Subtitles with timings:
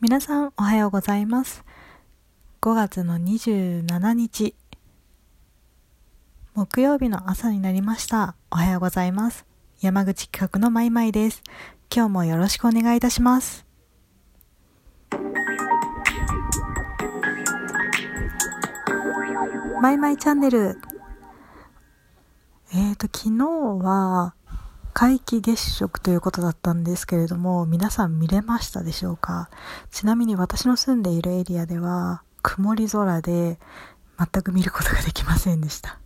[0.00, 1.64] 皆さんおはようございます。
[2.60, 4.54] 5月の27日、
[6.54, 8.36] 木曜日の朝になりました。
[8.52, 9.44] おはようございます。
[9.80, 11.42] 山口企画のまいまいです。
[11.92, 13.66] 今日もよろしくお願いいたします。
[19.82, 20.78] マイマイチャンネル。
[22.72, 23.46] えーと、昨日
[23.84, 24.36] は、
[25.00, 29.48] 皆既月食ということだったんですけれども、皆さん見れましたでしょうか
[29.92, 33.60] ちなみに私の住んでいるエリアでは、曇り空で
[34.18, 36.00] 全く見ることができませんでした。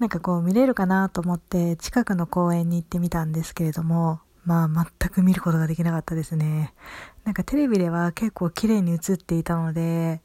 [0.00, 4.68] なんかこう見れるかなと思って近くの公園に行ってみたんですけれども、まあ
[5.00, 6.74] 全く見ることができなかったですね。
[7.22, 10.22] なんかテレビでは結構綺麗に映っていたので、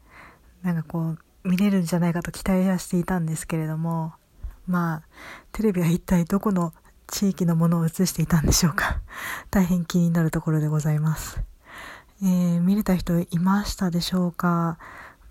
[0.63, 4.13] なんかこう見れるんじゃないかと期待はしていたんですけれども、
[4.65, 5.01] まあ
[5.51, 6.73] テレビは一体どこの
[7.07, 9.02] 地域のものを映していたんでしょうか。
[9.52, 11.41] 大変気になるところでございます。
[12.21, 14.77] えー、見れた人いましたでしょうか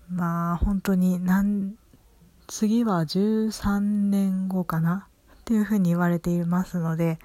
[0.09, 1.75] まあ、本当に、なん、
[2.47, 7.19] 次は13年後かなっていうふうに言われていますので、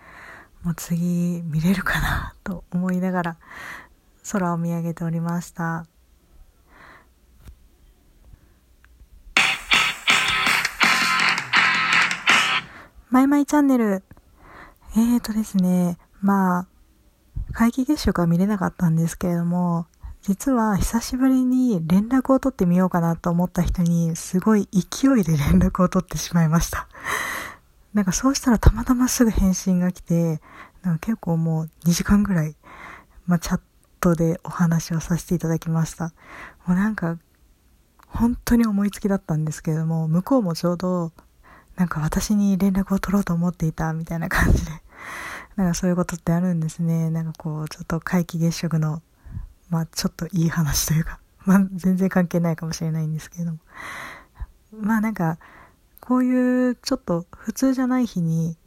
[0.63, 3.37] もう次見れるかなと思いながら
[4.31, 5.87] 空を見上げておりました。
[13.11, 14.05] マイマイチャンネル
[14.97, 16.67] えーとですね、まあ、
[17.53, 19.87] 皆既月食は見れなかったんですけれども、
[20.23, 26.89] 実は久しぶりに連絡を取ってみようかなと思った人に、すごい勢いで連絡を取ってしまいました。
[27.93, 30.41] なんかそうしたらたまたますぐ返信が来て、
[30.83, 32.57] なんか結構もう2時間ぐらい、
[33.27, 33.61] まあ、チャッ
[34.01, 36.13] トでお話をさせていただきました。
[36.67, 37.19] もうなんか、
[38.07, 41.13] 本当に思いつきだったんですけれども、向こうもちょうど、
[41.79, 44.73] なんか私に連絡を取ろうと思っていたみたいな感じで、
[45.55, 47.09] なんかそういうことってあるんですね。
[47.09, 49.01] なんかこう、ちょっと皆既月食の、
[49.71, 53.59] まあちょっといい話というか、 まあ全然関係ないかもしれないんですけれども。
[54.73, 55.39] まあなんか、
[56.01, 58.59] こういうちょっと普通じゃない日に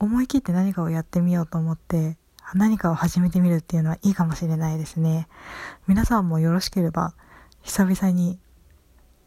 [0.00, 2.16] 思い切って何かをやってみようと思って
[2.54, 5.28] 何かを始めてみるっていうのはいいかもしれないですね。
[5.86, 7.14] 皆さんもよろしければ
[7.62, 8.40] 久々に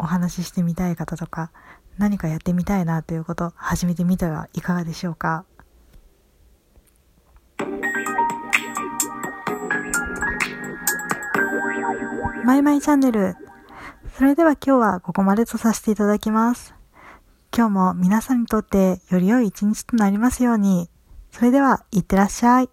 [0.01, 1.51] お話ししてみたい方とか
[1.99, 5.45] 何かやってみたいなということ始めてみてはいかがでしょうか？
[12.43, 13.35] マイマイチャンネル。
[14.17, 16.73] それでは今日はここまでとさせていただきます。
[17.55, 20.89] 今日も皆さんにとってより良い一日となりますように。
[21.29, 22.69] それでは、いってらっしゃい。